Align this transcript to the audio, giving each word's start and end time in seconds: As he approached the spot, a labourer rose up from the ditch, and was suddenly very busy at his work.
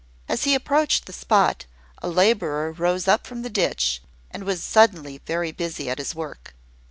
As 0.27 0.45
he 0.45 0.55
approached 0.55 1.05
the 1.05 1.13
spot, 1.13 1.67
a 2.01 2.09
labourer 2.09 2.71
rose 2.71 3.07
up 3.07 3.27
from 3.27 3.43
the 3.43 3.51
ditch, 3.51 4.01
and 4.31 4.43
was 4.45 4.63
suddenly 4.63 5.21
very 5.27 5.51
busy 5.51 5.91
at 5.91 5.99
his 5.99 6.15
work. 6.15 6.55